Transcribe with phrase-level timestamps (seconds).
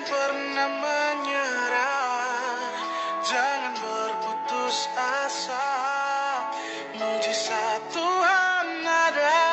[0.00, 2.72] Jangan pernah menyerah,
[3.20, 5.68] jangan berputus asa.
[6.96, 9.44] Mujizat Tuhan ada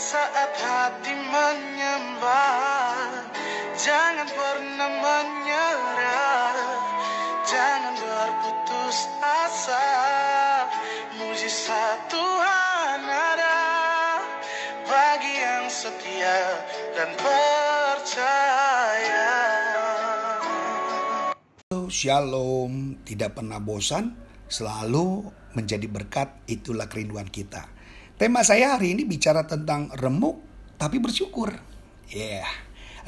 [0.00, 3.20] saat hati menyembah.
[3.76, 6.56] Jangan pernah menyerah,
[7.44, 9.88] jangan berputus asa.
[11.20, 13.60] Mujizat Tuhan ada
[14.88, 16.64] bagi yang setia
[16.96, 18.93] dan percaya.
[21.92, 24.16] Shalom, tidak pernah bosan,
[24.48, 27.68] selalu menjadi berkat, itulah kerinduan kita.
[28.14, 30.38] Tema saya hari ini bicara tentang remuk
[30.78, 31.50] tapi bersyukur.
[32.08, 32.48] Ya, yeah.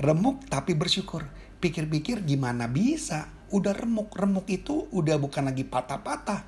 [0.03, 1.29] remuk tapi bersyukur.
[1.63, 3.31] Pikir-pikir gimana bisa?
[3.55, 6.43] Udah remuk, remuk itu udah bukan lagi patah-patah.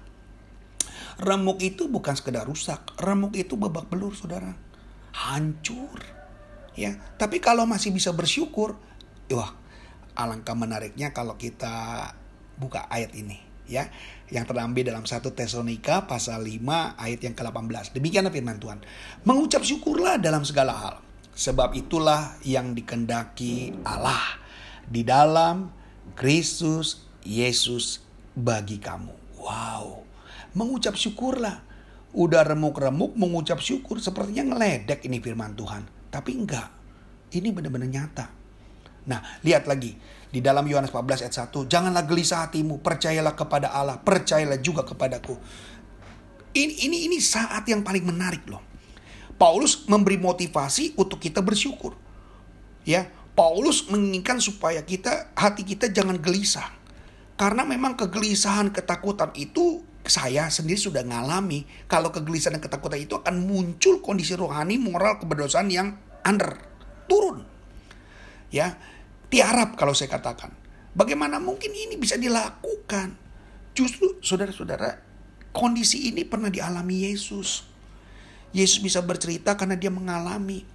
[1.22, 4.54] Remuk itu bukan sekedar rusak, remuk itu babak belur saudara.
[5.14, 6.02] Hancur.
[6.78, 8.78] Ya, tapi kalau masih bisa bersyukur,
[9.34, 9.50] wah,
[10.18, 12.10] alangkah menariknya kalau kita
[12.58, 13.38] buka ayat ini
[13.70, 13.86] ya
[14.32, 17.94] yang terambil dalam 1 Tesalonika pasal 5 ayat yang ke-18.
[17.96, 18.80] Demikianlah firman Tuhan.
[19.24, 20.96] Mengucap syukurlah dalam segala hal.
[21.38, 24.42] Sebab itulah yang dikendaki Allah
[24.84, 25.70] di dalam
[26.18, 28.02] Kristus Yesus
[28.34, 29.38] bagi kamu.
[29.38, 30.02] Wow.
[30.58, 31.62] Mengucap syukurlah.
[32.16, 34.02] Udah remuk-remuk mengucap syukur.
[34.02, 35.86] Sepertinya ngeledek ini firman Tuhan.
[36.10, 36.68] Tapi enggak.
[37.30, 38.37] Ini benar-benar nyata.
[39.08, 39.96] Nah, lihat lagi
[40.28, 45.34] di dalam Yohanes 14 ayat 1, janganlah gelisah hatimu, percayalah kepada Allah, percayalah juga kepadaku.
[46.52, 48.60] Ini ini ini saat yang paling menarik loh.
[49.40, 51.94] Paulus memberi motivasi untuk kita bersyukur.
[52.82, 56.74] Ya, Paulus menginginkan supaya kita hati kita jangan gelisah.
[57.38, 61.62] Karena memang kegelisahan, ketakutan itu saya sendiri sudah ngalami.
[61.86, 65.94] Kalau kegelisahan dan ketakutan itu akan muncul kondisi rohani, moral, keberdosaan yang
[66.26, 66.58] under,
[67.06, 67.46] turun.
[68.50, 68.74] Ya,
[69.32, 70.52] tiarap kalau saya katakan.
[70.96, 73.14] Bagaimana mungkin ini bisa dilakukan?
[73.76, 74.98] Justru saudara-saudara,
[75.54, 77.62] kondisi ini pernah dialami Yesus.
[78.50, 80.66] Yesus bisa bercerita karena dia mengalami.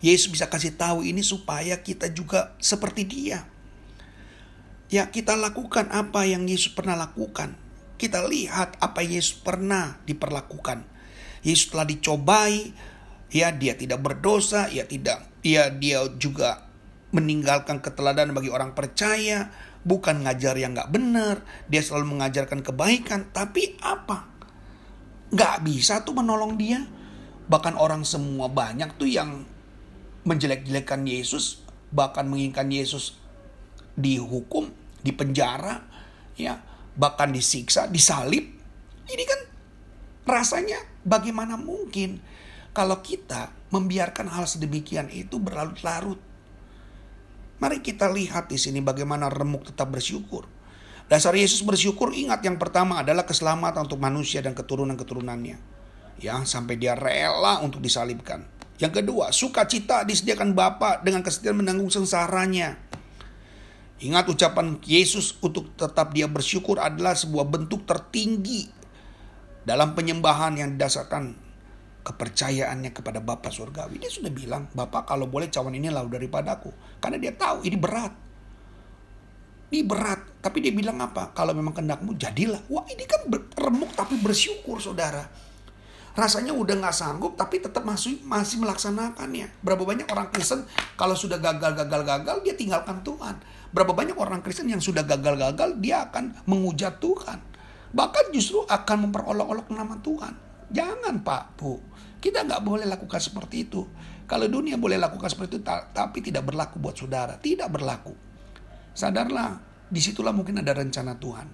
[0.00, 3.44] Yesus bisa kasih tahu ini supaya kita juga seperti dia.
[4.88, 7.54] Ya kita lakukan apa yang Yesus pernah lakukan.
[8.00, 10.88] Kita lihat apa Yesus pernah diperlakukan.
[11.44, 12.72] Yesus telah dicobai,
[13.28, 16.69] ya dia tidak berdosa, ya tidak, ya dia juga
[17.10, 19.50] meninggalkan keteladanan bagi orang percaya,
[19.82, 24.30] bukan ngajar yang nggak benar, dia selalu mengajarkan kebaikan, tapi apa?
[25.34, 26.86] Nggak bisa tuh menolong dia.
[27.50, 29.42] Bahkan orang semua banyak tuh yang
[30.22, 33.18] menjelek-jelekan Yesus, bahkan menginginkan Yesus
[33.98, 34.70] dihukum,
[35.02, 35.82] dipenjara,
[36.38, 36.62] ya,
[36.94, 38.46] bahkan disiksa, disalib.
[39.10, 39.40] Ini kan
[40.30, 42.22] rasanya bagaimana mungkin
[42.70, 46.29] kalau kita membiarkan hal sedemikian itu berlarut-larut.
[47.60, 50.48] Mari kita lihat di sini bagaimana remuk tetap bersyukur.
[51.12, 55.60] Dasar Yesus bersyukur ingat yang pertama adalah keselamatan untuk manusia dan keturunan-keturunannya.
[56.24, 58.48] Ya, sampai dia rela untuk disalibkan.
[58.80, 62.80] Yang kedua, sukacita disediakan Bapa dengan kesetiaan menanggung sengsaranya.
[64.00, 68.72] Ingat ucapan Yesus untuk tetap dia bersyukur adalah sebuah bentuk tertinggi
[69.68, 71.49] dalam penyembahan yang didasarkan
[72.00, 74.00] kepercayaannya kepada Bapa surgawi.
[74.00, 76.72] Dia sudah bilang, Bapak kalau boleh cawan ini lalu daripadaku.
[76.98, 78.12] Karena dia tahu ini berat.
[79.70, 80.42] Ini berat.
[80.42, 81.30] Tapi dia bilang apa?
[81.30, 82.58] Kalau memang kendakmu jadilah.
[82.66, 83.28] Wah ini kan
[83.60, 85.22] remuk tapi bersyukur saudara.
[86.10, 89.62] Rasanya udah gak sanggup tapi tetap masih masih melaksanakannya.
[89.62, 90.66] Berapa banyak orang Kristen
[90.98, 93.38] kalau sudah gagal-gagal-gagal dia tinggalkan Tuhan.
[93.70, 97.38] Berapa banyak orang Kristen yang sudah gagal-gagal dia akan menghujat Tuhan.
[97.94, 100.49] Bahkan justru akan memperolok-olok nama Tuhan.
[100.70, 101.82] Jangan Pak, Bu.
[102.22, 103.82] Kita nggak boleh lakukan seperti itu.
[104.30, 107.34] Kalau dunia boleh lakukan seperti itu, tapi tidak berlaku buat saudara.
[107.34, 108.14] Tidak berlaku.
[108.94, 109.58] Sadarlah,
[109.90, 111.48] di situlah mungkin ada rencana Tuhan.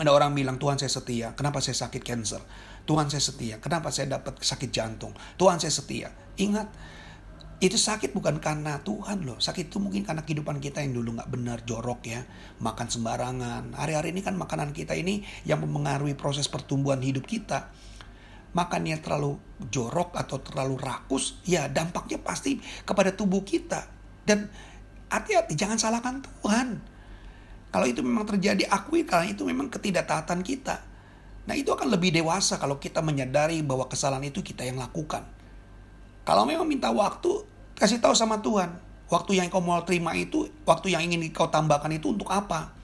[0.00, 2.40] Ada orang bilang, Tuhan saya setia, kenapa saya sakit cancer?
[2.88, 5.12] Tuhan saya setia, kenapa saya dapat sakit jantung?
[5.36, 6.08] Tuhan saya setia.
[6.40, 6.72] Ingat,
[7.60, 9.36] itu sakit bukan karena Tuhan loh.
[9.36, 12.24] Sakit itu mungkin karena kehidupan kita yang dulu nggak benar, jorok ya.
[12.64, 13.76] Makan sembarangan.
[13.76, 17.68] Hari-hari ini kan makanan kita ini yang mempengaruhi proses pertumbuhan hidup kita
[18.52, 19.36] makannya terlalu
[19.72, 23.88] jorok atau terlalu rakus, ya dampaknya pasti kepada tubuh kita.
[24.22, 24.48] Dan
[25.08, 26.68] hati-hati, jangan salahkan Tuhan.
[27.72, 30.84] Kalau itu memang terjadi, akui kalau itu memang ketidaktaatan kita.
[31.48, 35.24] Nah itu akan lebih dewasa kalau kita menyadari bahwa kesalahan itu kita yang lakukan.
[36.22, 37.42] Kalau memang minta waktu,
[37.74, 38.78] kasih tahu sama Tuhan.
[39.10, 42.81] Waktu yang kau mau terima itu, waktu yang ingin kau tambahkan itu untuk apa?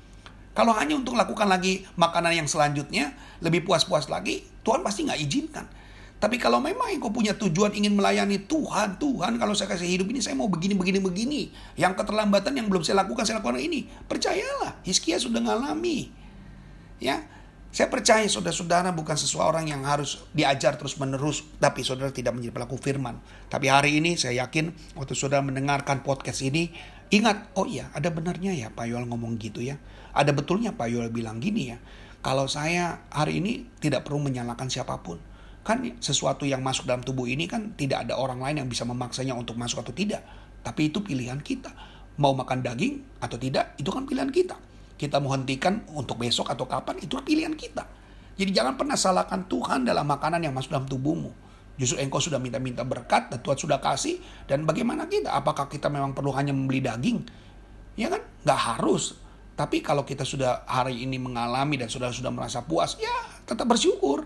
[0.58, 5.70] Kalau hanya untuk lakukan lagi makanan yang selanjutnya, lebih puas-puas lagi, Tuhan pasti nggak izinkan.
[6.18, 10.18] Tapi kalau memang engkau punya tujuan ingin melayani Tuhan, Tuhan kalau saya kasih hidup ini
[10.18, 11.40] saya mau begini, begini, begini.
[11.78, 13.86] Yang keterlambatan yang belum saya lakukan, saya lakukan ini.
[14.10, 16.10] Percayalah, Hizkia sudah ngalami.
[16.98, 17.22] Ya,
[17.68, 23.20] saya percaya saudara-saudara bukan seseorang yang harus diajar terus-menerus, tapi saudara tidak menjadi pelaku firman.
[23.52, 26.72] Tapi hari ini saya yakin waktu saudara mendengarkan podcast ini,
[27.12, 29.76] ingat, oh iya ada benarnya ya Pak Yoel ngomong gitu ya.
[30.16, 31.78] Ada betulnya Pak Yoel bilang gini ya,
[32.24, 35.20] kalau saya hari ini tidak perlu menyalahkan siapa pun.
[35.60, 39.36] Kan sesuatu yang masuk dalam tubuh ini kan tidak ada orang lain yang bisa memaksanya
[39.36, 40.24] untuk masuk atau tidak.
[40.64, 41.68] Tapi itu pilihan kita.
[42.16, 44.56] Mau makan daging atau tidak, itu kan pilihan kita.
[44.98, 47.86] Kita mau hentikan untuk besok atau kapan, itu pilihan kita.
[48.34, 51.30] Jadi jangan pernah salahkan Tuhan dalam makanan yang masuk dalam tubuhmu.
[51.78, 54.18] Justru engkau sudah minta-minta berkat dan Tuhan sudah kasih.
[54.50, 55.30] Dan bagaimana kita?
[55.30, 57.22] Apakah kita memang perlu hanya membeli daging?
[57.94, 58.22] Ya kan?
[58.42, 59.18] Nggak harus.
[59.58, 64.22] Tapi kalau kita sudah hari ini mengalami dan sudah sudah merasa puas, ya tetap bersyukur.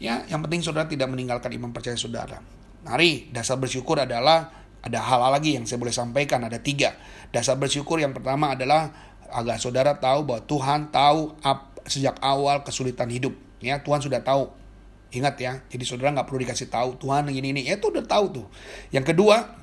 [0.00, 2.40] Ya, yang penting saudara tidak meninggalkan iman percaya saudara.
[2.84, 4.48] Mari, dasar bersyukur adalah
[4.80, 6.96] ada hal, hal lagi yang saya boleh sampaikan, ada tiga.
[7.28, 13.08] Dasar bersyukur yang pertama adalah agar saudara tahu bahwa Tuhan tahu ap, sejak awal kesulitan
[13.08, 13.34] hidup.
[13.60, 14.50] Ya, Tuhan sudah tahu.
[15.10, 17.62] Ingat ya, jadi saudara nggak perlu dikasih tahu Tuhan ini ini.
[17.66, 18.46] Ya, itu udah tahu tuh.
[18.94, 19.58] Yang kedua,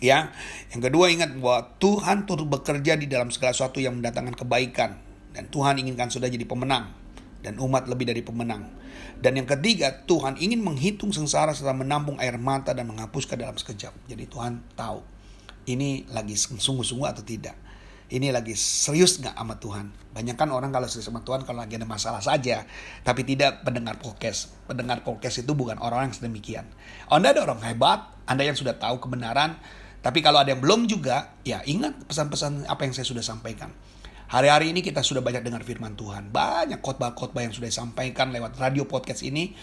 [0.00, 0.32] ya,
[0.72, 4.96] yang kedua ingat bahwa Tuhan turut bekerja di dalam segala sesuatu yang mendatangkan kebaikan
[5.36, 6.88] dan Tuhan inginkan sudah jadi pemenang
[7.44, 8.64] dan umat lebih dari pemenang.
[9.20, 13.92] Dan yang ketiga, Tuhan ingin menghitung sengsara setelah menampung air mata dan menghapuskan dalam sekejap.
[14.08, 15.00] Jadi Tuhan tahu
[15.68, 17.56] ini lagi sungguh-sungguh atau tidak.
[18.04, 19.88] Ini lagi serius nggak sama Tuhan?
[20.12, 22.68] Banyak kan orang kalau serius sama Tuhan kalau lagi ada masalah saja,
[23.00, 24.52] tapi tidak pendengar podcast.
[24.68, 26.68] Pendengar podcast itu bukan orang yang sedemikian.
[27.08, 29.56] Anda ada orang hebat, Anda yang sudah tahu kebenaran,
[30.04, 33.72] tapi kalau ada yang belum juga, ya ingat pesan-pesan apa yang saya sudah sampaikan.
[34.28, 36.28] Hari-hari ini kita sudah banyak dengar firman Tuhan.
[36.28, 39.56] Banyak khotbah-khotbah yang sudah disampaikan lewat radio podcast ini.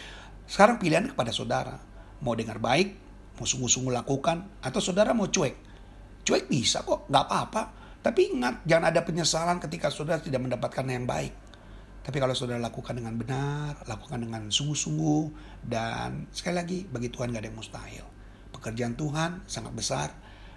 [0.49, 1.77] Sekarang pilihan kepada saudara.
[2.25, 2.97] Mau dengar baik,
[3.37, 5.53] mau sungguh-sungguh lakukan, atau saudara mau cuek.
[6.25, 7.80] Cuek bisa kok, nggak apa-apa.
[8.01, 11.33] Tapi ingat, jangan ada penyesalan ketika saudara tidak mendapatkan yang baik.
[12.01, 15.23] Tapi kalau saudara lakukan dengan benar, lakukan dengan sungguh-sungguh,
[15.69, 18.05] dan sekali lagi, bagi Tuhan gak ada yang mustahil.
[18.49, 20.09] Pekerjaan Tuhan sangat besar,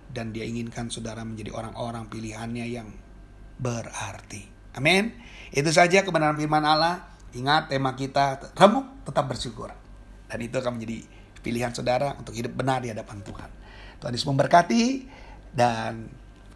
[0.09, 2.89] dan dia inginkan saudara menjadi orang-orang pilihannya yang
[3.61, 4.49] berarti.
[4.75, 5.13] Amin.
[5.53, 7.13] Itu saja kebenaran firman Allah.
[7.37, 9.71] Ingat tema kita remuk tetap bersyukur.
[10.27, 10.99] Dan itu akan menjadi
[11.45, 13.51] pilihan saudara untuk hidup benar di hadapan Tuhan.
[14.01, 14.85] Tuhan Yesus memberkati
[15.55, 16.09] dan